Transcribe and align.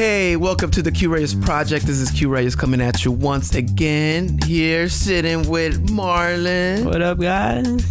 Hey, 0.00 0.34
welcome 0.34 0.70
to 0.70 0.80
the 0.80 0.90
Q 0.90 1.12
Reyes 1.12 1.34
Project. 1.34 1.84
This 1.84 1.98
is 1.98 2.10
Q 2.10 2.30
Reyes 2.30 2.56
coming 2.56 2.80
at 2.80 3.04
you 3.04 3.12
once 3.12 3.54
again. 3.54 4.38
Here, 4.46 4.88
sitting 4.88 5.46
with 5.46 5.90
Marlon. 5.90 6.86
What 6.86 7.02
up, 7.02 7.20
guys? 7.20 7.84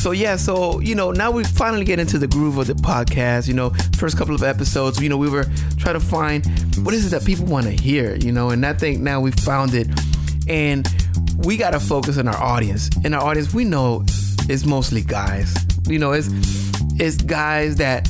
So 0.00 0.12
yeah, 0.12 0.36
so 0.36 0.80
you 0.80 0.94
know, 0.94 1.10
now 1.10 1.30
we 1.30 1.44
finally 1.44 1.84
get 1.84 1.98
into 1.98 2.16
the 2.16 2.26
groove 2.26 2.56
of 2.56 2.66
the 2.66 2.72
podcast. 2.72 3.46
You 3.46 3.52
know, 3.52 3.74
first 3.98 4.16
couple 4.16 4.34
of 4.34 4.42
episodes, 4.42 4.98
you 5.02 5.10
know, 5.10 5.18
we 5.18 5.28
were 5.28 5.44
trying 5.76 5.96
to 5.96 6.00
find 6.00 6.46
what 6.78 6.94
is 6.94 7.04
it 7.04 7.10
that 7.10 7.26
people 7.26 7.44
want 7.44 7.66
to 7.66 7.72
hear. 7.72 8.16
You 8.16 8.32
know, 8.32 8.48
and 8.48 8.64
I 8.64 8.72
think 8.72 9.02
now 9.02 9.20
we 9.20 9.30
found 9.30 9.74
it, 9.74 9.86
and 10.48 10.88
we 11.44 11.58
got 11.58 11.72
to 11.72 11.78
focus 11.78 12.16
on 12.16 12.26
our 12.26 12.42
audience. 12.42 12.88
And 13.04 13.14
our 13.14 13.22
audience, 13.22 13.52
we 13.52 13.64
know, 13.64 14.02
is 14.48 14.64
mostly 14.64 15.02
guys. 15.02 15.54
You 15.88 15.98
know, 15.98 16.12
it's 16.12 16.30
it's 16.98 17.18
guys 17.18 17.76
that 17.76 18.08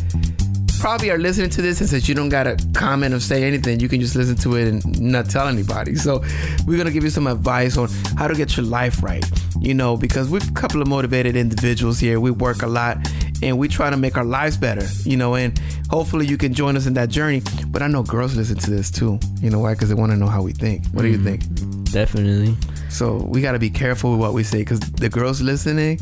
probably 0.85 1.09
are 1.09 1.17
listening 1.17 1.49
to 1.49 1.63
this 1.63 1.81
and 1.81 1.89
since 1.89 2.07
you 2.11 2.15
don't 2.15 2.29
gotta 2.29 2.59
comment 2.75 3.15
or 3.15 3.19
say 3.19 3.43
anything. 3.43 3.81
You 3.81 3.89
can 3.89 4.03
just 4.03 4.15
listen 4.15 4.37
to 4.37 4.57
it 4.57 4.69
and 4.69 5.01
not 5.01 5.31
tell 5.31 5.49
anybody. 5.49 5.95
So 5.95 6.23
we're 6.67 6.77
gonna 6.77 6.91
give 6.91 7.05
you 7.05 7.09
some 7.09 7.27
advice 7.27 7.79
on 7.79 7.89
how 8.19 8.29
to 8.29 8.35
get 8.35 8.55
your 8.55 8.67
life 8.67 9.03
right 9.03 9.25
you 9.63 9.73
know 9.73 9.97
because 9.97 10.29
we're 10.29 10.47
a 10.47 10.53
couple 10.53 10.83
of 10.83 10.89
motivated 10.89 11.37
individuals 11.37 11.99
here. 11.99 12.21
We 12.21 12.31
work 12.31 12.61
a 12.61 12.67
lot 12.67 12.99
and 13.43 13.57
we 13.59 13.67
try 13.67 13.89
to 13.89 13.97
make 13.97 14.19
our 14.19 14.27
lives 14.27 14.59
better 14.59 14.87
you 15.05 15.17
know 15.17 15.37
and 15.37 15.59
hopefully 15.89 16.27
you 16.27 16.37
can 16.37 16.53
join 16.53 16.77
us 16.77 16.85
in 16.85 16.93
that 16.93 17.09
journey. 17.09 17.41
But 17.69 17.81
i 17.81 17.87
know 17.87 18.03
girls 18.03 18.37
listen 18.37 18.59
to 18.59 18.71
this 18.71 18.91
too. 18.91 19.19
You 19.41 19.49
know 19.49 19.61
why? 19.61 19.73
Because 19.73 19.89
they 19.89 19.95
want 19.95 20.13
to 20.13 20.19
know 20.19 20.29
how 20.29 20.43
we 20.43 20.53
think. 20.53 20.85
What 20.89 21.01
do 21.01 21.09
you 21.09 21.17
mm-hmm. 21.17 21.39
think? 21.39 21.93
Definitely. 21.93 22.59
so 22.91 23.23
we 23.23 23.41
got 23.41 23.53
to 23.53 23.59
be 23.59 23.71
careful 23.71 24.11
with 24.11 24.21
what 24.21 24.35
we 24.35 24.45
say 24.45 24.59
because 24.59 24.81
the 24.81 25.09
girls 25.09 25.41
listening, 25.41 25.99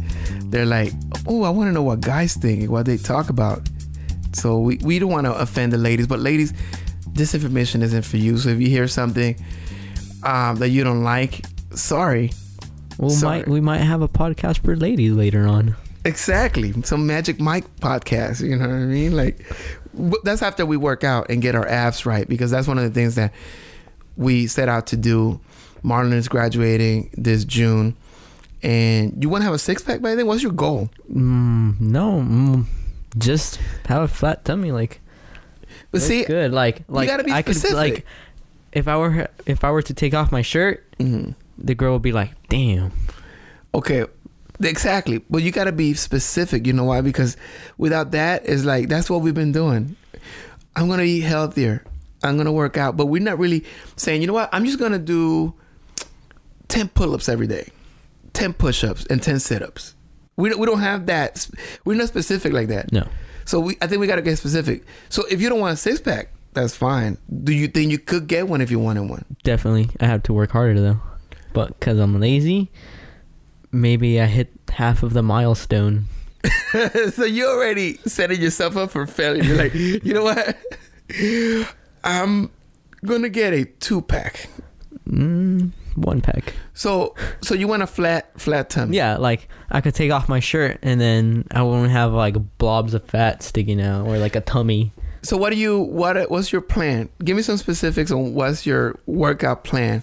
they're 0.47 0.67
like, 0.67 0.93
oh, 1.29 1.45
I 1.45 1.51
want 1.51 1.69
to 1.69 1.73
know 1.73 1.85
what 1.85 2.01
guys 2.01 2.35
think, 2.35 2.69
what 2.69 2.85
they 2.85 2.97
talk 2.97 3.29
about. 3.29 3.61
So 4.33 4.59
we, 4.59 4.79
we 4.79 4.99
don't 4.99 5.11
want 5.11 5.27
to 5.27 5.35
offend 5.35 5.73
the 5.73 5.79
ladies, 5.79 6.07
but 6.07 6.21
ladies, 6.21 6.53
this 7.13 7.35
information 7.35 7.83
isn't 7.83 8.03
for 8.03 8.17
you. 8.17 8.39
So 8.39 8.49
if 8.51 8.61
you 8.61 8.69
hear 8.69 8.89
something 8.89 9.37
um, 10.23 10.57
that 10.57 10.71
you 10.71 10.85
don't 10.85 11.05
like, 11.05 11.45
sorry. 11.75 12.33
Well, 12.99 13.11
Sorry. 13.11 13.39
might 13.39 13.49
we 13.49 13.61
might 13.61 13.79
have 13.79 14.03
a 14.03 14.09
podcast 14.09 14.59
for 14.65 14.77
ladies 14.77 15.13
later 15.13 15.47
on. 15.47 15.75
Exactly. 16.05 16.73
Some 16.83 17.07
Magic 17.07 17.41
Mike 17.41 17.65
podcast, 17.77 18.47
you 18.47 18.57
know 18.57 18.69
what 18.69 18.75
I 18.75 18.85
mean? 18.85 19.17
Like, 19.17 19.45
that's 20.25 20.43
after 20.43 20.67
we 20.67 20.77
work 20.77 21.03
out 21.05 21.31
and 21.31 21.41
get 21.41 21.55
our 21.55 21.67
abs 21.67 22.05
right 22.05 22.29
because 22.29 22.51
that's 22.51 22.67
one 22.69 22.77
of 22.79 22.85
the 22.85 22.91
things 22.91 23.15
that 23.15 23.33
we 24.17 24.47
set 24.47 24.69
out 24.69 24.89
to 24.89 24.97
do. 24.97 25.41
Marlon 25.85 26.13
is 26.13 26.29
graduating 26.29 27.11
this 27.17 27.45
June. 27.45 27.97
And 28.63 29.21
you 29.23 29.29
want 29.29 29.43
to 29.43 29.47
have 29.47 29.55
a 29.55 29.59
six 29.59 29.83
pack 29.83 30.01
by 30.01 30.15
then? 30.15 30.27
What's 30.27 30.43
your 30.43 30.53
goal? 30.53 30.89
Mm, 31.13 31.81
no, 31.81 32.21
mm, 32.21 32.65
just 33.19 33.57
have 33.87 34.03
a 34.03 34.09
flat 34.09 34.45
tummy. 34.45 34.73
Like, 34.73 35.01
But 35.91 36.03
see, 36.03 36.25
good. 36.25 36.53
Like, 36.53 36.83
like 36.89 37.09
gotta 37.09 37.25
be 37.25 37.33
I 37.33 37.43
could 37.43 37.57
specific. 37.57 37.77
like, 37.77 38.07
if 38.73 38.89
I 38.89 38.97
were 38.97 39.29
if 39.47 39.65
I 39.65 39.71
were 39.71 39.83
to 39.83 39.95
take 39.95 40.15
off 40.15 40.33
my 40.33 40.43
shirt, 40.43 40.85
Mhm. 40.99 41.35
the 41.59 41.75
girl 41.75 41.93
would 41.95 42.03
be 42.03 42.13
like, 42.13 42.31
"Damn." 42.49 42.93
okay, 43.75 44.05
exactly. 44.63 45.23
But 45.31 45.43
you 45.43 45.51
got 45.51 45.65
to 45.65 45.73
be 45.73 45.95
specific. 45.95 46.67
You 46.67 46.73
know 46.73 46.85
why? 46.85 47.01
Because 47.01 47.37
without 47.79 48.11
that, 48.13 48.43
it's 48.47 48.65
like 48.65 48.89
that's 48.89 49.09
what 49.11 49.21
we've 49.23 49.35
been 49.35 49.53
doing. 49.53 49.97
I'm 50.77 50.89
gonna 50.89 51.03
eat 51.03 51.21
healthier. 51.21 51.85
I'm 52.23 52.37
gonna 52.37 52.53
work 52.53 52.77
out, 52.77 52.97
but 52.97 53.07
we're 53.07 53.21
not 53.23 53.39
really 53.39 53.65
saying. 53.97 54.21
You 54.23 54.27
know 54.29 54.33
what? 54.33 54.49
I'm 54.53 54.65
just 54.65 54.79
gonna 54.79 54.99
do 54.99 55.55
ten 56.69 56.89
pull-ups 56.89 57.29
every 57.29 57.47
day, 57.47 57.69
ten 58.33 58.53
push-ups, 58.55 59.05
and 59.11 59.23
ten 59.23 59.39
sit-ups. 59.39 59.95
We 60.37 60.49
don't, 60.49 60.59
we 60.59 60.67
don't 60.67 60.81
have 60.81 61.07
that. 61.07 61.49
We're 61.85 61.97
not 61.97 62.09
specific 62.09 62.53
like 62.53 62.69
that. 62.69 62.93
No. 62.93 63.07
So 63.45 63.61
we, 63.61 63.77
I 63.81 63.87
think 63.87 64.01
we 64.01 64.07
got 64.07 64.17
to 64.17 64.23
get 64.23 64.39
specific. 64.39 64.85
So 65.09 65.25
if 65.31 65.41
you 65.41 65.49
don't 65.49 65.61
want 65.61 65.75
a 65.75 65.77
six 65.77 66.01
pack, 66.01 66.33
that's 66.55 66.77
fine. 66.77 67.19
Do 67.43 67.53
you 67.53 67.67
think 67.69 67.91
you 67.91 67.99
could 67.99 68.27
get 68.27 68.49
one 68.49 68.61
if 68.61 68.71
you 68.71 68.79
wanted 68.79 69.09
one? 69.09 69.25
Definitely, 69.43 69.89
I 70.01 70.07
have 70.07 70.23
to 70.25 70.33
work 70.33 70.51
harder 70.51 70.81
though, 70.81 71.01
but 71.53 71.79
because 71.79 71.99
I'm 71.99 72.21
lazy, 72.21 72.71
maybe 73.71 74.21
I 74.21 74.27
hit 74.27 74.51
half 74.71 75.03
of 75.03 75.13
the 75.15 75.23
milestone. 75.23 76.07
so 77.13 77.25
you're 77.25 77.49
already 77.49 77.97
setting 78.05 78.41
yourself 78.41 78.77
up 78.77 78.91
for 78.91 79.07
failure. 79.07 79.43
You're 79.43 79.57
like, 79.57 79.75
you 79.75 80.13
know 80.13 80.25
what? 80.25 80.57
I'm 82.05 82.51
gonna 83.05 83.29
get 83.29 83.55
a 83.55 83.65
two 83.65 84.03
pack. 84.03 84.49
Mm, 85.09 85.73
one 85.95 86.21
pack. 86.21 86.55
So 86.75 87.15
so 87.43 87.55
you 87.55 87.69
want 87.69 87.83
a 87.83 87.87
flat 87.87 88.41
flat 88.41 88.71
tummy? 88.71 88.97
Yeah, 88.97 89.17
like 89.19 89.49
I 89.71 89.81
could 89.81 89.95
take 89.95 90.11
off 90.11 90.29
my 90.29 90.41
shirt 90.41 90.79
and 90.83 91.01
then 91.01 91.47
I 91.51 91.63
won't 91.63 91.91
have 91.91 92.13
like 92.13 92.37
blobs 92.59 92.95
of 92.95 93.05
fat 93.05 93.43
sticking 93.43 93.81
out 93.81 94.07
or 94.07 94.19
like 94.19 94.35
a 94.37 94.41
tummy. 94.41 94.93
So 95.23 95.37
what 95.37 95.51
do 95.51 95.57
you 95.59 95.81
what 95.81 96.31
what's 96.31 96.51
your 96.53 96.63
plan? 96.63 97.09
Give 97.23 97.37
me 97.37 97.43
some 97.43 97.57
specifics 97.59 98.11
on 98.11 98.35
what's 98.35 98.65
your 98.67 98.99
workout 99.07 99.65
plan 99.65 100.03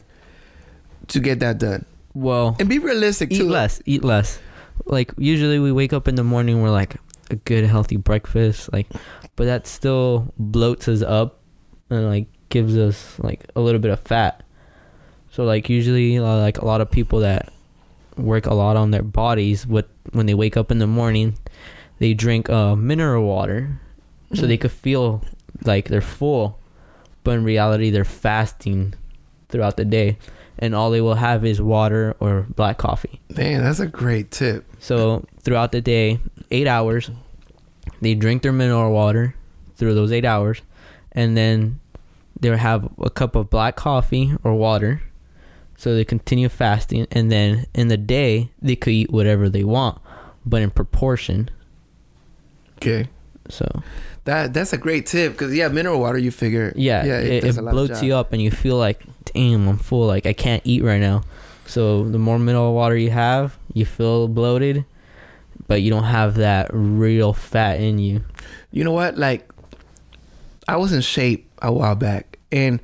to 1.08 1.20
get 1.20 1.40
that 1.40 1.58
done. 1.58 1.86
Well, 2.14 2.56
And 2.60 2.70
be 2.70 2.80
realistic 2.80 3.32
eat 3.32 3.40
too. 3.40 3.50
less, 3.50 3.82
eat 3.86 4.04
less. 4.04 4.40
Like 4.86 5.12
usually 5.18 5.60
we 5.60 5.72
wake 5.72 5.92
up 5.94 6.08
in 6.08 6.16
the 6.16 6.24
morning, 6.24 6.62
we're 6.62 6.70
like 6.70 6.96
a 7.32 7.36
good 7.36 7.66
healthy 7.66 7.98
breakfast, 7.98 8.72
like, 8.74 8.88
but 9.36 9.46
that 9.46 9.68
still 9.68 10.34
bloats 10.40 10.88
us 10.88 11.02
up 11.02 11.40
and 11.90 12.08
like 12.08 12.28
gives 12.50 12.78
us 12.78 13.18
like 13.20 13.46
a 13.56 13.62
little 13.62 13.80
bit 13.82 13.92
of 13.92 14.00
fat. 14.02 14.44
So 15.32 15.44
like 15.44 15.70
usually 15.70 16.18
uh, 16.18 16.38
like 16.38 16.58
a 16.58 16.66
lot 16.66 16.82
of 16.82 16.90
people 16.90 17.20
that 17.20 17.54
work 18.18 18.46
a 18.46 18.54
lot 18.54 18.76
on 18.76 18.92
their 18.92 19.04
bodies, 19.04 19.66
with 19.66 19.86
when 20.12 20.26
they 20.26 20.34
wake 20.34 20.58
up 20.58 20.72
in 20.72 20.80
the 20.80 20.88
morning, 20.88 21.38
they 22.00 22.14
drink 22.14 22.50
uh, 22.50 22.76
mineral 22.76 23.26
water, 23.26 23.80
so 24.34 24.48
they 24.48 24.58
could 24.58 24.72
feel 24.72 25.24
like 25.64 25.88
they're 25.88 26.02
full, 26.02 26.60
but 27.24 27.32
in 27.32 27.44
reality 27.44 27.90
they're 27.90 28.06
fasting 28.06 28.94
throughout 29.50 29.78
the 29.78 29.86
day, 29.86 30.18
and 30.58 30.76
all 30.76 30.92
they 30.92 31.02
will 31.02 31.16
have 31.16 31.46
is 31.46 31.62
water 31.62 32.16
or 32.20 32.46
black 32.56 32.78
coffee. 32.78 33.20
Man, 33.36 33.64
that's 33.64 33.80
a 33.80 33.88
great 33.88 34.32
tip. 34.32 34.66
So 34.80 35.26
throughout 35.42 35.72
the 35.72 35.82
day, 35.82 36.20
eight 36.52 36.68
hours, 36.68 37.12
they 38.02 38.16
drink 38.16 38.42
their 38.42 38.54
mineral 38.54 38.92
water 38.92 39.36
through 39.76 39.94
those 39.94 40.12
eight 40.12 40.26
hours, 40.26 40.62
and 41.12 41.38
then 41.38 41.80
they'll 42.40 42.58
have 42.58 42.90
a 43.00 43.10
cup 43.10 43.36
of 43.36 43.50
black 43.50 43.76
coffee 43.76 44.34
or 44.44 44.54
water. 44.54 45.02
So 45.80 45.96
they 45.96 46.04
continue 46.04 46.50
fasting, 46.50 47.08
and 47.10 47.32
then 47.32 47.66
in 47.74 47.88
the 47.88 47.96
day 47.96 48.52
they 48.62 48.76
could 48.76 48.92
eat 48.92 49.12
whatever 49.12 49.48
they 49.48 49.64
want, 49.64 49.98
but 50.46 50.62
in 50.62 50.72
proportion. 50.72 51.50
Okay. 52.76 53.08
So 53.48 53.82
That 54.26 54.54
that's 54.54 54.74
a 54.74 54.78
great 54.78 55.06
tip 55.06 55.32
because 55.32 55.56
yeah, 55.56 55.70
mineral 55.70 56.02
water. 56.02 56.18
You 56.18 56.32
figure 56.32 56.74
yeah, 56.76 57.06
yeah 57.06 57.20
it, 57.20 57.44
it 57.46 57.58
a 57.58 57.62
lot 57.62 57.74
of 57.74 57.80
bloats 57.80 58.04
you 58.04 58.14
up, 58.14 58.34
and 58.34 58.42
you 58.42 58.52
feel 58.52 58.76
like, 58.76 59.02
damn, 59.24 59.70
I'm 59.70 59.78
full. 59.78 60.06
Like 60.06 60.26
I 60.26 60.34
can't 60.34 60.62
eat 60.66 60.84
right 60.84 61.00
now. 61.00 61.24
So 61.66 62.04
the 62.04 62.20
more 62.20 62.38
mineral 62.38 62.74
water 62.76 62.98
you 62.98 63.12
have, 63.12 63.58
you 63.74 63.86
feel 63.86 64.28
bloated, 64.28 64.84
but 65.68 65.82
you 65.82 65.90
don't 65.92 66.04
have 66.04 66.36
that 66.36 66.70
real 66.74 67.32
fat 67.32 67.80
in 67.80 68.00
you. 68.00 68.26
You 68.72 68.84
know 68.84 68.92
what? 68.92 69.18
Like, 69.18 69.50
I 70.68 70.76
was 70.76 70.92
in 70.92 71.00
shape 71.02 71.50
a 71.62 71.72
while 71.72 71.96
back, 71.96 72.38
and 72.52 72.82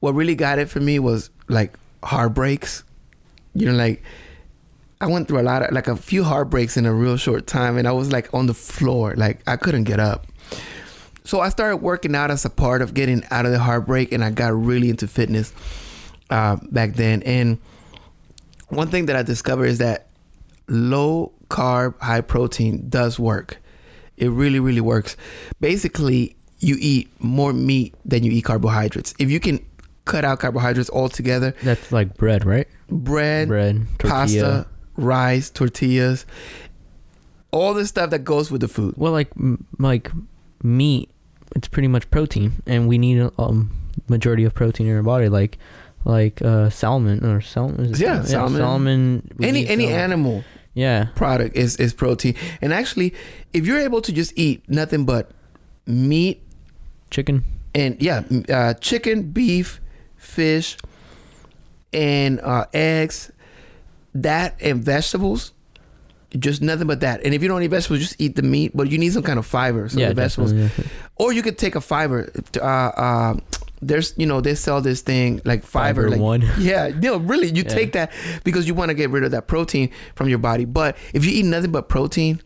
what 0.00 0.14
really 0.14 0.34
got 0.34 0.58
it 0.58 0.70
for 0.70 0.80
me 0.80 0.98
was 0.98 1.28
like 1.48 1.78
heartbreaks. 2.02 2.84
You 3.54 3.66
know, 3.66 3.76
like 3.76 4.02
I 5.00 5.06
went 5.06 5.28
through 5.28 5.40
a 5.40 5.42
lot 5.42 5.62
of 5.62 5.72
like 5.72 5.88
a 5.88 5.96
few 5.96 6.24
heartbreaks 6.24 6.76
in 6.76 6.86
a 6.86 6.92
real 6.92 7.16
short 7.16 7.46
time, 7.46 7.78
and 7.78 7.86
I 7.86 7.92
was 7.92 8.12
like 8.12 8.32
on 8.34 8.46
the 8.46 8.54
floor, 8.54 9.14
like 9.16 9.40
I 9.46 9.56
couldn't 9.56 9.84
get 9.84 10.00
up. 10.00 10.26
So 11.24 11.40
I 11.40 11.50
started 11.50 11.78
working 11.78 12.14
out 12.14 12.30
as 12.30 12.44
a 12.44 12.50
part 12.50 12.80
of 12.80 12.94
getting 12.94 13.22
out 13.30 13.44
of 13.44 13.52
the 13.52 13.58
heartbreak, 13.58 14.12
and 14.12 14.24
I 14.24 14.30
got 14.30 14.54
really 14.54 14.88
into 14.90 15.06
fitness 15.06 15.52
uh, 16.30 16.56
back 16.70 16.94
then. 16.94 17.22
And 17.22 17.58
one 18.68 18.88
thing 18.88 19.06
that 19.06 19.16
I 19.16 19.22
discovered 19.22 19.66
is 19.66 19.78
that 19.78 20.08
low 20.68 21.32
carb, 21.48 21.98
high 22.00 22.22
protein 22.22 22.88
does 22.88 23.18
work. 23.18 23.58
It 24.16 24.30
really, 24.30 24.58
really 24.58 24.80
works. 24.80 25.16
Basically, 25.60 26.34
you 26.58 26.76
eat 26.80 27.08
more 27.20 27.52
meat 27.52 27.94
than 28.04 28.24
you 28.24 28.32
eat 28.32 28.44
carbohydrates. 28.44 29.14
If 29.18 29.30
you 29.30 29.38
can 29.38 29.64
cut 30.08 30.24
out 30.24 30.40
carbohydrates 30.40 30.90
altogether, 30.90 31.54
That's 31.62 31.92
like 31.92 32.16
bread, 32.16 32.44
right? 32.44 32.66
bread, 32.90 33.48
Bread, 33.48 33.86
tortilla. 33.98 34.10
pasta, 34.10 34.66
rice, 34.96 35.50
tortillas, 35.50 36.24
all 37.52 37.74
the 37.74 37.86
stuff 37.86 38.10
that 38.10 38.24
goes 38.24 38.50
with 38.50 38.60
the 38.60 38.68
food. 38.68 38.94
Well, 38.96 39.12
like 39.12 39.30
like 39.78 40.10
meat, 40.62 41.10
it's 41.56 41.68
pretty 41.68 41.88
much 41.88 42.10
protein, 42.10 42.62
and 42.66 42.88
we 42.88 42.98
need 42.98 43.18
a 43.20 43.30
um, 43.38 43.70
majority 44.08 44.44
of 44.44 44.54
protein 44.54 44.86
in 44.88 44.96
our 44.96 45.02
body, 45.02 45.28
like 45.28 45.58
like 46.04 46.40
uh, 46.42 46.70
salmon 46.70 47.24
or 47.24 47.40
salmon. 47.40 47.92
Yeah, 47.96 48.22
salmon. 48.24 48.58
salmon. 48.60 49.30
Any 49.42 49.66
any 49.68 49.84
salmon. 49.86 50.00
animal 50.00 50.44
Yeah, 50.74 51.08
product 51.16 51.56
is 51.56 51.76
is 51.76 51.92
protein. 51.94 52.34
And 52.62 52.72
actually, 52.72 53.14
if 53.52 53.66
you're 53.66 53.80
able 53.80 54.00
to 54.02 54.12
just 54.12 54.32
eat 54.36 54.62
nothing 54.68 55.04
but 55.04 55.30
meat 55.86 56.40
chicken. 57.10 57.44
and 57.74 58.00
yeah, 58.00 58.22
uh, 58.48 58.74
chicken, 58.74 59.30
beef, 59.32 59.80
fish, 60.18 60.76
and 61.92 62.40
uh, 62.40 62.66
eggs, 62.74 63.30
that 64.14 64.56
and 64.60 64.82
vegetables, 64.84 65.52
just 66.38 66.60
nothing 66.60 66.86
but 66.86 67.00
that. 67.00 67.24
And 67.24 67.34
if 67.34 67.42
you 67.42 67.48
don't 67.48 67.62
eat 67.62 67.68
vegetables, 67.68 68.00
just 68.00 68.20
eat 68.20 68.36
the 68.36 68.42
meat, 68.42 68.72
but 68.74 68.90
you 68.90 68.98
need 68.98 69.12
some 69.12 69.22
kind 69.22 69.38
of 69.38 69.46
fiber. 69.46 69.88
So 69.88 69.98
yeah, 69.98 70.08
the 70.08 70.14
vegetables, 70.14 70.52
definitely. 70.52 70.92
or 71.16 71.32
you 71.32 71.42
could 71.42 71.56
take 71.58 71.74
a 71.74 71.80
fiber. 71.80 72.30
Uh, 72.60 72.64
uh, 72.64 73.34
there's 73.80 74.12
you 74.16 74.26
know 74.26 74.40
they 74.40 74.54
sell 74.56 74.80
this 74.80 75.00
thing 75.02 75.40
like 75.44 75.62
fiber, 75.64 76.02
Fiber 76.02 76.10
like, 76.10 76.20
one. 76.20 76.42
Yeah, 76.58 76.88
no, 76.88 77.18
really, 77.18 77.46
you 77.48 77.62
Yeah. 77.62 77.68
take 77.68 77.92
that 77.92 78.12
because 78.44 78.66
you 78.66 78.74
want 78.74 78.88
to 78.90 78.94
get 78.94 79.10
rid 79.10 79.24
of 79.24 79.30
that 79.30 79.46
protein 79.46 79.90
from 80.16 80.28
your 80.28 80.38
body. 80.38 80.64
But 80.64 80.96
if 81.14 81.24
you 81.24 81.30
eat 81.32 81.44
nothing 81.44 81.70
but 81.70 81.88
protein 81.88 82.42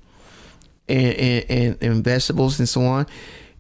and 0.89 1.15
and, 1.15 1.45
and, 1.51 1.79
and 1.83 2.05
vegetables 2.05 2.59
and 2.59 2.69
so 2.69 2.85
on, 2.85 3.07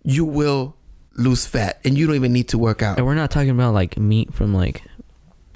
you 0.05 0.25
will 0.25 0.77
lose 1.15 1.47
fat, 1.47 1.81
and 1.85 1.97
you 1.97 2.07
don't 2.07 2.17
even 2.17 2.33
need 2.33 2.49
to 2.49 2.59
work 2.59 2.83
out. 2.83 2.99
And 2.99 3.07
we're 3.07 3.15
not 3.15 3.31
talking 3.31 3.51
about 3.51 3.75
like 3.75 3.97
meat 3.99 4.33
from 4.33 4.55
like 4.55 4.83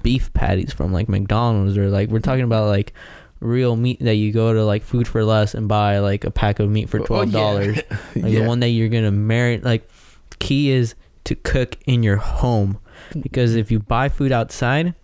beef 0.03 0.33
patties 0.35 0.73
from 0.73 0.93
like 0.93 1.09
McDonald's 1.09 1.77
or 1.77 1.89
like 1.89 2.11
we're 2.11 2.21
talking 2.21 2.45
about 2.45 2.69
like 2.69 2.93
real 3.41 3.75
meat 3.77 3.99
that 4.01 4.15
you 4.15 4.33
go 4.33 4.53
to 4.53 4.65
like 4.65 4.83
food 4.83 5.09
for 5.09 5.25
less 5.25 5.53
and 5.55 5.69
buy 5.69 5.99
like 5.99 6.25
a 6.25 6.31
pack 6.31 6.61
of 6.61 6.71
meat 6.71 6.89
for 6.89 7.01
Oh, 7.01 7.03
oh 7.03 7.07
twelve 7.07 7.33
dollars. 7.33 7.77
Like 8.15 8.33
the 8.33 8.45
one 8.47 8.61
that 8.61 8.69
you're 8.69 8.89
gonna 8.89 9.11
marry 9.11 9.59
Like 9.59 9.89
key 10.39 10.71
is 10.71 10.95
to 11.25 11.35
cook 11.35 11.77
in 11.87 12.03
your 12.03 12.17
home 12.17 12.79
because 13.21 13.57
if 13.57 13.71
you 13.71 13.81
buy 13.81 14.09
food 14.09 14.33
outside, 14.33 14.95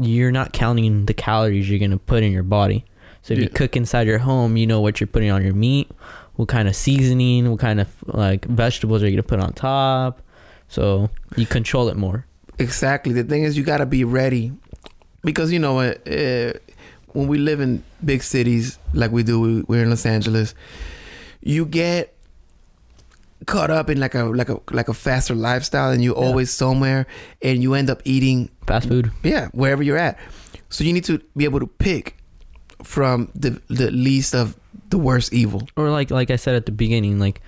you're 0.00 0.30
not 0.30 0.52
counting 0.52 1.06
the 1.06 1.14
calories 1.14 1.68
you're 1.70 1.80
gonna 1.80 1.98
put 1.98 2.22
in 2.22 2.30
your 2.32 2.42
body. 2.42 2.84
So 3.22 3.34
if 3.34 3.40
you 3.40 3.48
cook 3.48 3.76
inside 3.76 4.06
your 4.06 4.18
home, 4.18 4.56
you 4.56 4.66
know 4.66 4.80
what 4.80 5.00
you're 5.00 5.06
putting 5.06 5.30
on 5.30 5.42
your 5.44 5.54
meat, 5.54 5.90
what 6.40 6.48
kind 6.48 6.66
of 6.68 6.74
seasoning, 6.74 7.50
what 7.50 7.60
kind 7.60 7.80
of 7.80 7.88
like 8.06 8.46
vegetables 8.46 9.02
are 9.02 9.06
you 9.08 9.12
gonna 9.12 9.22
put 9.22 9.40
on 9.40 9.52
top. 9.52 10.22
So 10.68 11.10
you 11.36 11.44
control 11.46 11.88
it 11.90 11.96
more. 11.96 12.24
Exactly. 12.58 13.12
The 13.12 13.24
thing 13.24 13.42
is, 13.42 13.56
you 13.58 13.62
got 13.62 13.78
to 13.78 13.86
be 13.86 14.04
ready 14.04 14.52
because 15.22 15.52
you 15.52 15.58
know 15.58 15.80
uh, 15.80 15.94
uh, 16.06 16.52
when 17.08 17.26
we 17.28 17.36
live 17.38 17.60
in 17.60 17.82
big 18.04 18.22
cities 18.22 18.78
like 18.94 19.10
we 19.12 19.22
do, 19.22 19.38
we- 19.40 19.62
we're 19.68 19.82
in 19.82 19.90
Los 19.90 20.06
Angeles. 20.06 20.54
You 21.42 21.66
get 21.66 22.14
caught 23.46 23.70
up 23.70 23.88
in 23.90 23.98
like 24.00 24.14
a 24.14 24.24
like 24.24 24.48
a 24.48 24.58
like 24.70 24.88
a 24.88 24.94
faster 24.94 25.34
lifestyle, 25.34 25.90
and 25.90 26.02
you're 26.04 26.16
Yeah. 26.16 26.26
always 26.26 26.50
somewhere, 26.50 27.06
and 27.42 27.62
you 27.62 27.74
end 27.74 27.90
up 27.90 28.00
eating 28.04 28.48
Fast 28.66 28.88
food. 28.88 29.10
yeah 29.22 29.48
wherever 29.52 29.82
you're 29.82 29.98
at. 29.98 30.18
So 30.68 30.84
you 30.84 30.92
need 30.92 31.04
to 31.04 31.20
be 31.36 31.44
able 31.44 31.60
to 31.60 31.66
pick 31.66 32.16
from 32.84 33.28
the 33.34 33.60
the 33.68 33.90
least 33.90 34.34
of 34.34 34.56
the 34.90 34.98
worst 34.98 35.32
evil. 35.32 35.68
or 35.76 35.90
like 35.90 36.10
like 36.10 36.30
I 36.30 36.36
said 36.36 36.54
at 36.54 36.66
the 36.66 36.72
beginning, 36.72 37.18
like 37.18 37.40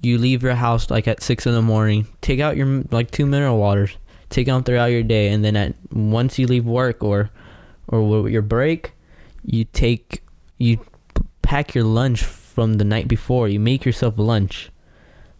you 0.00 0.18
leave 0.18 0.42
your 0.42 0.54
house 0.54 0.90
like 0.90 1.08
at 1.08 1.22
six 1.22 1.46
in 1.46 1.52
the 1.52 1.62
morning, 1.62 2.06
take 2.20 2.40
out 2.40 2.56
your 2.56 2.84
like 2.90 3.10
two 3.10 3.26
mineral 3.26 3.58
waters, 3.58 3.96
take 4.28 4.46
them 4.46 4.62
throughout 4.62 4.86
your 4.86 5.02
day, 5.02 5.28
and 5.28 5.44
then 5.44 5.56
at 5.56 5.74
once 5.92 6.38
you 6.38 6.46
leave 6.46 6.64
work 6.64 7.02
or 7.02 7.30
or 7.88 8.28
your 8.28 8.42
break, 8.42 8.92
you 9.44 9.64
take 9.64 10.22
you 10.58 10.78
pack 11.42 11.74
your 11.74 11.84
lunch 11.84 12.22
from 12.22 12.74
the 12.74 12.84
night 12.84 13.08
before. 13.08 13.48
You 13.48 13.60
make 13.60 13.84
yourself 13.84 14.14
lunch, 14.18 14.70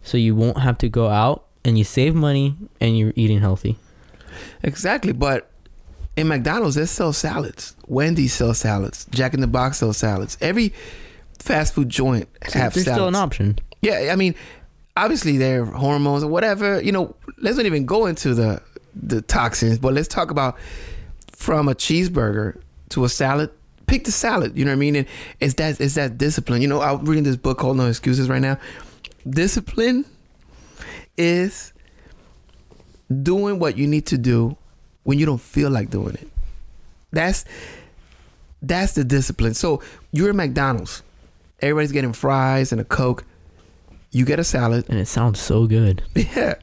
so 0.01 0.17
you 0.17 0.35
won't 0.35 0.59
have 0.59 0.77
to 0.79 0.89
go 0.89 1.07
out, 1.07 1.45
and 1.63 1.77
you 1.77 1.83
save 1.83 2.15
money, 2.15 2.55
and 2.79 2.97
you're 2.97 3.13
eating 3.15 3.39
healthy. 3.39 3.77
Exactly, 4.63 5.13
but 5.13 5.49
in 6.15 6.27
McDonald's 6.27 6.75
they 6.75 6.85
sell 6.85 7.13
salads. 7.13 7.75
Wendy's 7.87 8.33
sell 8.33 8.53
salads. 8.53 9.05
Jack 9.11 9.33
in 9.33 9.41
the 9.41 9.47
Box 9.47 9.77
sells 9.77 9.97
salads. 9.97 10.37
Every 10.41 10.73
fast 11.41 11.73
food 11.73 11.89
joint 11.89 12.27
So 12.47 12.59
have 12.59 12.73
there's 12.73 12.85
salads. 12.85 12.97
still 12.97 13.07
an 13.07 13.15
option. 13.15 13.59
Yeah, 13.81 14.09
I 14.11 14.15
mean, 14.15 14.35
obviously 14.95 15.37
there 15.37 15.63
are 15.63 15.65
hormones 15.65 16.23
or 16.23 16.27
whatever. 16.29 16.81
You 16.81 16.91
know, 16.91 17.15
let's 17.39 17.57
not 17.57 17.65
even 17.65 17.85
go 17.85 18.05
into 18.05 18.33
the 18.33 18.61
the 18.95 19.21
toxins, 19.21 19.79
but 19.79 19.93
let's 19.93 20.07
talk 20.07 20.31
about 20.31 20.57
from 21.31 21.67
a 21.67 21.73
cheeseburger 21.75 22.61
to 22.89 23.05
a 23.05 23.09
salad. 23.09 23.49
Pick 23.87 24.05
the 24.05 24.11
salad. 24.11 24.57
You 24.57 24.63
know 24.65 24.71
what 24.71 24.75
I 24.75 24.79
mean? 24.79 24.95
And 24.95 25.07
it's 25.39 25.55
that 25.55 25.81
it's 25.81 25.95
that 25.95 26.17
discipline. 26.17 26.61
You 26.61 26.67
know, 26.67 26.81
I'm 26.81 27.03
reading 27.05 27.23
this 27.23 27.35
book 27.37 27.57
called 27.57 27.77
No 27.77 27.87
Excuses 27.87 28.29
right 28.29 28.41
now. 28.41 28.57
Discipline 29.29 30.05
is 31.17 31.73
doing 33.23 33.59
what 33.59 33.77
you 33.77 33.87
need 33.87 34.05
to 34.07 34.17
do 34.17 34.55
when 35.03 35.19
you 35.19 35.25
don't 35.25 35.41
feel 35.41 35.69
like 35.69 35.89
doing 35.89 36.15
it. 36.15 36.27
That's 37.11 37.45
that's 38.61 38.93
the 38.93 39.03
discipline. 39.03 39.53
So 39.55 39.81
you're 40.11 40.29
at 40.29 40.35
McDonald's. 40.35 41.03
Everybody's 41.61 41.91
getting 41.91 42.13
fries 42.13 42.71
and 42.71 42.81
a 42.81 42.83
Coke. 42.83 43.23
You 44.11 44.25
get 44.25 44.39
a 44.39 44.43
salad. 44.43 44.85
And 44.89 44.99
it 44.99 45.07
sounds 45.07 45.39
so 45.39 45.67
good. 45.67 46.03
Yeah. 46.15 46.55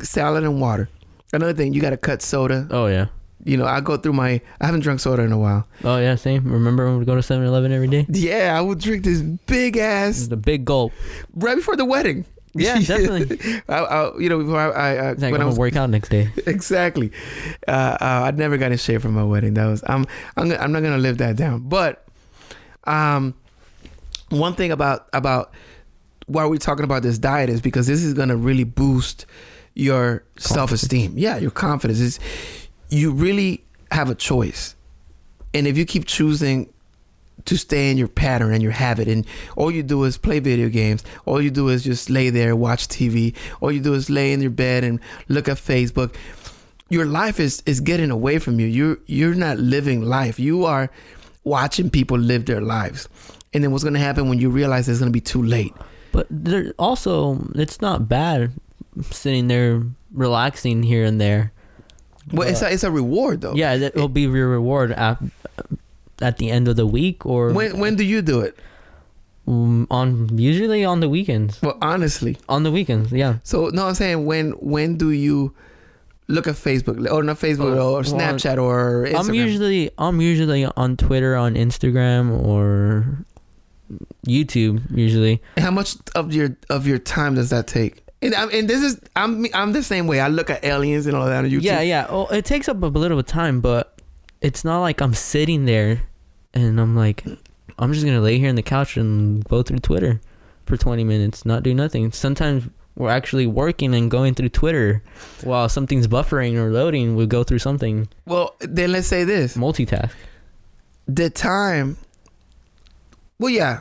Salad 0.00 0.44
and 0.44 0.60
water. 0.60 0.88
Another 1.32 1.54
thing, 1.54 1.72
you 1.72 1.80
got 1.80 1.90
to 1.90 1.96
cut 1.96 2.20
soda. 2.22 2.68
Oh 2.70 2.86
yeah. 2.86 3.06
You 3.44 3.56
know, 3.56 3.64
I 3.64 3.80
go 3.80 3.96
through 3.96 4.12
my, 4.12 4.40
I 4.60 4.66
haven't 4.66 4.80
drunk 4.80 5.00
soda 5.00 5.22
in 5.22 5.32
a 5.32 5.38
while. 5.38 5.66
Oh 5.84 5.98
yeah, 5.98 6.16
same. 6.16 6.50
Remember 6.52 6.84
when 6.86 6.98
we 6.98 7.04
go 7.04 7.14
to 7.14 7.20
7-Eleven 7.20 7.72
every 7.72 7.86
day? 7.88 8.04
Yeah, 8.08 8.56
I 8.56 8.60
would 8.60 8.78
drink 8.80 9.04
this 9.04 9.22
big 9.22 9.76
ass 9.76 10.26
The 10.26 10.36
big 10.36 10.64
gulp. 10.64 10.92
right 11.34 11.54
before 11.56 11.76
the 11.76 11.84
wedding. 11.84 12.24
Yeah, 12.54 12.78
definitely. 12.80 13.60
I, 13.68 13.78
I, 13.78 14.18
you 14.18 14.28
know, 14.28 14.38
before 14.42 14.58
I, 14.58 14.70
I, 14.70 14.94
I 14.94 15.12
like 15.12 15.20
when 15.32 15.34
I 15.34 15.44
I'm 15.44 15.46
was 15.46 15.54
gonna 15.56 15.60
work 15.60 15.76
out 15.76 15.90
next 15.90 16.08
day. 16.08 16.30
exactly. 16.46 17.12
Uh, 17.68 17.96
uh, 18.00 18.22
I 18.26 18.30
never 18.32 18.56
got 18.56 18.72
in 18.72 18.78
shape 18.78 19.02
for 19.02 19.10
my 19.10 19.24
wedding. 19.24 19.54
That 19.54 19.66
was 19.66 19.82
I'm 19.86 20.06
I'm 20.36 20.50
I'm 20.52 20.72
not 20.72 20.82
gonna 20.82 20.98
live 20.98 21.18
that 21.18 21.36
down. 21.36 21.68
But 21.68 22.04
um, 22.84 23.34
one 24.30 24.54
thing 24.54 24.72
about 24.72 25.08
about 25.12 25.52
why 26.26 26.44
we're 26.46 26.58
talking 26.58 26.84
about 26.84 27.02
this 27.02 27.18
diet 27.18 27.48
is 27.48 27.60
because 27.60 27.86
this 27.86 28.02
is 28.02 28.14
gonna 28.14 28.36
really 28.36 28.64
boost 28.64 29.26
your 29.74 30.24
self 30.38 30.72
esteem. 30.72 31.14
Yeah, 31.16 31.36
your 31.36 31.50
confidence. 31.50 32.00
Is. 32.00 32.20
You 32.88 33.12
really 33.12 33.64
have 33.90 34.10
a 34.10 34.14
choice, 34.14 34.76
and 35.54 35.66
if 35.66 35.76
you 35.76 35.84
keep 35.84 36.06
choosing 36.06 36.72
to 37.44 37.56
stay 37.56 37.90
in 37.90 37.98
your 37.98 38.08
pattern 38.08 38.52
and 38.52 38.62
your 38.62 38.72
habit 38.72 39.06
and 39.06 39.24
all 39.56 39.70
you 39.70 39.82
do 39.82 40.02
is 40.04 40.16
play 40.16 40.40
video 40.40 40.68
games 40.70 41.04
all 41.26 41.40
you 41.40 41.50
do 41.50 41.68
is 41.68 41.84
just 41.84 42.08
lay 42.08 42.30
there 42.30 42.56
watch 42.56 42.88
tv 42.88 43.36
all 43.60 43.70
you 43.70 43.78
do 43.78 43.92
is 43.92 44.08
lay 44.08 44.32
in 44.32 44.40
your 44.40 44.50
bed 44.50 44.82
and 44.82 44.98
look 45.28 45.46
at 45.46 45.56
facebook 45.58 46.16
your 46.88 47.04
life 47.04 47.40
is 47.40 47.62
is 47.66 47.80
getting 47.80 48.10
away 48.10 48.38
from 48.38 48.60
you. 48.60 48.66
You're 48.66 48.98
you're 49.06 49.34
not 49.34 49.58
living 49.58 50.02
life. 50.02 50.38
You 50.38 50.64
are 50.64 50.90
watching 51.44 51.90
people 51.90 52.18
live 52.18 52.46
their 52.46 52.60
lives 52.60 53.08
and 53.56 53.64
then 53.64 53.72
what's 53.72 53.82
going 53.84 53.96
to 53.96 54.00
happen 54.04 54.28
when 54.28 54.36
you 54.38 54.50
realize 54.52 54.84
it's 54.88 55.00
going 55.00 55.08
to 55.08 55.16
be 55.16 55.24
too 55.24 55.40
late 55.42 55.72
But 56.12 56.26
there 56.28 56.74
also, 56.78 57.40
it's 57.56 57.80
not 57.80 58.04
bad 58.08 58.52
sitting 59.10 59.48
there 59.48 59.80
relaxing 60.12 60.82
here 60.84 61.04
and 61.08 61.16
there. 61.20 61.52
well 62.36 62.44
it's 62.48 62.60
a, 62.60 62.68
it's 62.70 62.84
a 62.84 62.90
reward 62.90 63.40
though 63.40 63.54
Yeah, 63.56 63.74
it'll 63.74 64.12
be 64.12 64.28
your 64.28 64.48
reward 64.52 64.92
at, 64.92 65.16
at 66.20 66.36
the 66.36 66.50
end 66.52 66.68
of 66.68 66.76
the 66.76 66.86
week 66.86 67.24
or 67.24 67.52
when 67.56 67.78
when 67.80 67.96
do 67.96 68.04
you 68.04 68.20
do 68.22 68.40
it 68.44 68.56
um, 69.48 69.86
on 69.90 70.36
usually 70.36 70.84
on 70.84 71.00
the 71.00 71.08
weekends. 71.08 71.62
well 71.62 71.78
honestly 71.80 72.36
On 72.48 72.62
the 72.62 72.72
weekends, 72.72 73.12
yeah. 73.12 73.38
so 73.44 73.68
no 73.72 73.86
i'm 73.88 73.94
saying 73.94 74.26
when 74.26 74.50
when 74.58 74.96
do 74.98 75.10
you 75.12 75.54
look 76.26 76.48
at 76.50 76.56
facebook 76.58 76.98
or 77.12 77.22
not 77.22 77.38
facebook 77.38 77.76
Oh, 77.78 77.94
or 77.94 78.02
well, 78.02 78.02
snapchat 78.02 78.58
or 78.60 79.06
Instagram? 79.06 79.28
I'm 79.28 79.34
usually 79.34 79.90
I'm 79.98 80.18
usually 80.20 80.66
on 80.76 80.96
Twitter, 80.96 81.36
on 81.36 81.54
Instagram, 81.54 82.34
or 82.42 83.22
YouTube. 84.26 84.82
Usually, 84.96 85.40
How 85.58 85.70
much 85.70 85.96
of 86.14 86.32
your 86.32 86.56
of 86.70 86.86
your 86.86 86.98
time 86.98 87.34
does 87.34 87.50
that 87.50 87.66
take? 87.66 88.02
And, 88.22 88.34
I'm- 88.34 88.48
and 88.52 88.68
this 88.68 88.82
is 88.82 89.00
I'm 89.14 89.46
I'm 89.54 89.72
the 89.72 89.82
same 89.82 90.06
way. 90.06 90.20
I 90.20 90.28
look 90.28 90.50
at 90.50 90.64
aliens 90.64 91.06
and 91.06 91.16
all 91.16 91.26
that 91.26 91.44
on 91.44 91.50
YouTube. 91.50 91.62
yeah, 91.62 91.80
yeah. 91.80 92.06
Oh, 92.08 92.26
it 92.26 92.44
takes 92.44 92.68
up 92.68 92.82
a 92.82 92.86
little 92.86 93.16
bit 93.16 93.26
of 93.26 93.32
time, 93.32 93.60
but 93.60 94.00
it's 94.40 94.64
not 94.64 94.80
like 94.80 95.00
I'm 95.00 95.14
sitting 95.14 95.64
there 95.66 96.02
and 96.54 96.80
I'm 96.80 96.96
like, 96.96 97.24
I'm 97.78 97.92
just 97.92 98.04
gonna 98.04 98.20
lay 98.20 98.38
here 98.38 98.48
on 98.48 98.54
the 98.56 98.62
couch 98.62 98.96
and 98.96 99.44
go 99.44 99.62
through 99.62 99.78
Twitter 99.80 100.20
for 100.64 100.76
20 100.76 101.04
minutes, 101.04 101.44
not 101.44 101.62
do 101.62 101.74
nothing. 101.74 102.10
Sometimes 102.10 102.68
we're 102.96 103.10
actually 103.10 103.46
working 103.46 103.94
and 103.94 104.10
going 104.10 104.34
through 104.34 104.48
Twitter 104.48 105.02
while 105.44 105.68
something's 105.68 106.08
buffering 106.08 106.54
or 106.56 106.70
loading. 106.72 107.14
We 107.14 107.26
go 107.26 107.44
through 107.44 107.58
something 107.60 108.08
Well, 108.24 108.56
then 108.60 108.90
let's 108.92 109.06
say 109.06 109.22
this: 109.24 109.56
multitask. 109.56 110.12
the 111.06 111.28
time. 111.30 111.98
Well, 113.38 113.50
yeah. 113.50 113.80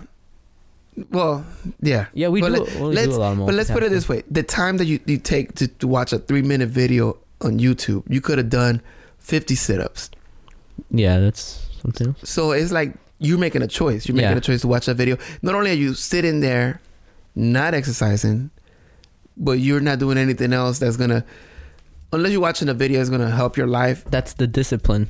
Well, 1.12 1.46
yeah. 1.82 2.06
Yeah, 2.14 2.30
we 2.30 2.42
But 2.42 2.54
do. 2.54 2.64
let- 2.64 2.76
we 2.76 2.82
let's- 2.96 3.08
do 3.08 3.16
a 3.16 3.18
lot 3.18 3.38
multitasking. 3.38 3.46
But 3.48 3.56
let's 3.56 3.72
put 3.72 3.84
it 3.84 3.90
this 3.92 4.08
way: 4.10 4.24
the 4.30 4.44
time 4.44 4.78
that 4.78 4.86
you, 4.86 5.00
you 5.06 5.18
take 5.18 5.56
to, 5.56 5.68
to 5.68 5.88
watch 5.88 6.14
a 6.14 6.20
three 6.20 6.42
minute 6.42 6.70
video 6.70 7.18
on 7.42 7.60
YouTube, 7.60 8.04
you 8.10 8.22
could 8.22 8.38
have 8.38 8.50
done 8.50 8.82
fifty 9.20 9.56
sit 9.56 9.80
ups. 9.80 10.10
Yeah, 10.92 11.20
that's 11.20 11.68
something 11.82 12.08
else. 12.08 12.18
So 12.30 12.52
it's 12.52 12.72
like 12.72 12.94
you're 13.20 13.38
making 13.38 13.62
a 13.62 13.68
choice. 13.68 14.08
You're 14.08 14.16
making 14.16 14.32
Yeah. 14.32 14.38
a 14.38 14.42
choice 14.42 14.62
to 14.62 14.68
watch 14.68 14.86
that 14.88 14.96
video. 14.96 15.18
Not 15.42 15.56
only 15.56 15.72
are 15.72 15.76
you 15.76 15.94
sitting 15.94 16.40
there, 16.42 16.80
not 17.36 17.74
exercising, 17.74 18.50
but 19.38 19.60
you're 19.60 19.80
not 19.82 20.00
doing 20.00 20.18
anything 20.18 20.54
else 20.54 20.80
that's 20.80 20.96
gonna, 20.98 21.26
unless 22.14 22.32
you're 22.32 22.42
watching 22.42 22.70
a 22.70 22.74
video 22.74 23.00
that's 23.00 23.10
gonna 23.10 23.32
help 23.32 23.58
your 23.58 23.68
life. 23.68 24.04
That's 24.10 24.34
the 24.34 24.48
discipline. 24.48 25.08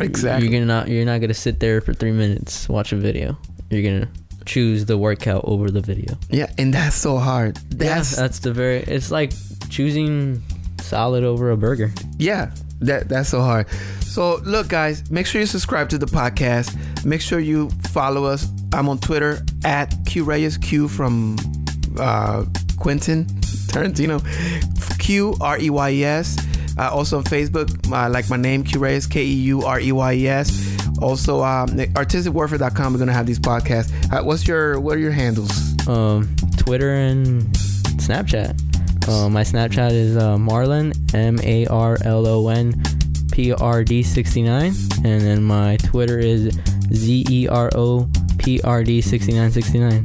Exactly. 0.00 0.46
You're 0.48 0.52
gonna 0.60 0.66
not. 0.66 0.88
You're 0.88 1.04
not 1.06 1.20
gonna 1.22 1.34
sit 1.34 1.60
there 1.60 1.80
for 1.80 1.92
three 1.94 2.12
minutes 2.12 2.68
watch 2.68 2.92
a 2.92 2.96
video. 2.96 3.38
You're 3.72 3.82
gonna 3.82 4.08
choose 4.44 4.84
the 4.86 4.98
workout 4.98 5.44
over 5.44 5.70
the 5.70 5.80
video. 5.80 6.14
Yeah, 6.30 6.50
and 6.58 6.72
that's 6.74 6.96
so 6.96 7.18
hard. 7.18 7.56
That's 7.70 8.12
yeah, 8.12 8.22
that's 8.22 8.38
the 8.40 8.52
very. 8.52 8.78
It's 8.80 9.10
like 9.10 9.32
choosing 9.70 10.42
salad 10.80 11.24
over 11.24 11.50
a 11.50 11.56
burger. 11.56 11.90
yeah, 12.18 12.50
that 12.80 13.08
that's 13.08 13.28
so 13.30 13.40
hard. 13.40 13.68
So 14.00 14.36
look, 14.44 14.68
guys, 14.68 15.10
make 15.10 15.26
sure 15.26 15.40
you 15.40 15.46
subscribe 15.46 15.88
to 15.90 15.98
the 15.98 16.06
podcast. 16.06 16.76
Make 17.04 17.20
sure 17.22 17.40
you 17.40 17.70
follow 17.92 18.24
us. 18.24 18.46
I'm 18.72 18.88
on 18.88 18.98
Twitter 18.98 19.44
at 19.64 19.94
Q 20.06 20.24
Reyes 20.24 20.58
Q 20.58 20.88
from 20.88 21.36
uh, 21.98 22.44
Quentin 22.78 23.24
Tarantino. 23.70 24.20
Q 24.98 25.34
R 25.40 25.58
E 25.58 25.70
Y 25.70 25.90
E 25.90 26.04
S. 26.04 26.36
Uh, 26.78 26.90
also 26.90 27.18
on 27.18 27.24
Facebook, 27.24 27.68
uh, 27.92 28.08
like 28.08 28.30
my 28.30 28.36
name, 28.36 28.64
Q 28.64 28.80
Reyes, 28.80 29.06
K 29.06 29.22
E 29.22 29.26
U 29.26 29.62
R 29.62 29.80
E 29.80 29.92
Y 29.92 30.12
E 30.14 30.28
S. 30.28 30.71
Also, 31.02 31.42
um, 31.42 31.68
artisticwarfare.com. 31.68 32.92
We're 32.92 32.98
gonna 32.98 33.12
have 33.12 33.26
these 33.26 33.40
podcasts. 33.40 33.92
Uh, 34.12 34.22
what's 34.24 34.46
your 34.46 34.80
what 34.80 34.96
are 34.96 35.00
your 35.00 35.12
handles? 35.12 35.50
Um, 35.88 36.34
Twitter 36.56 36.94
and 36.94 37.42
Snapchat. 37.98 38.58
Uh, 39.08 39.28
my 39.28 39.42
Snapchat 39.42 39.90
is 39.90 40.16
uh, 40.16 40.36
Marlon 40.36 40.92
M 41.14 41.38
A 41.42 41.66
R 41.66 41.98
L 42.04 42.26
O 42.26 42.48
N 42.48 42.80
P 43.32 43.52
R 43.52 43.82
D 43.82 44.02
sixty 44.02 44.42
nine, 44.42 44.72
and 45.04 45.20
then 45.22 45.42
my 45.42 45.76
Twitter 45.78 46.18
is 46.18 46.56
Z 46.92 47.26
E 47.28 47.48
R 47.48 47.70
O 47.74 48.08
P 48.38 48.60
R 48.62 48.84
D 48.84 49.00
sixty 49.00 49.32
nine 49.32 49.50
sixty 49.50 49.78
nine. 49.80 50.04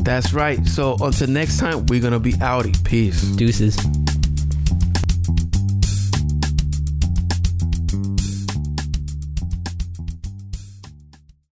That's 0.00 0.32
right. 0.32 0.64
So 0.66 0.96
until 1.00 1.28
next 1.28 1.58
time, 1.58 1.84
we're 1.86 2.00
gonna 2.00 2.20
be 2.20 2.32
outie. 2.34 2.82
Peace. 2.84 3.20
Deuces. 3.36 3.76